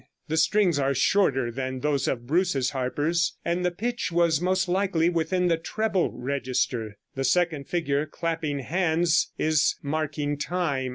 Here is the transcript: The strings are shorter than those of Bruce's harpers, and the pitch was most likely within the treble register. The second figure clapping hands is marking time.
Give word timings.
The 0.29 0.37
strings 0.37 0.79
are 0.79 0.95
shorter 0.95 1.51
than 1.51 1.81
those 1.81 2.07
of 2.07 2.25
Bruce's 2.25 2.71
harpers, 2.71 3.37
and 3.45 3.63
the 3.63 3.69
pitch 3.69 4.11
was 4.11 4.41
most 4.41 4.67
likely 4.67 5.09
within 5.09 5.47
the 5.47 5.57
treble 5.57 6.11
register. 6.13 6.97
The 7.13 7.23
second 7.23 7.67
figure 7.69 8.07
clapping 8.07 8.61
hands 8.61 9.31
is 9.37 9.75
marking 9.83 10.37
time. 10.39 10.89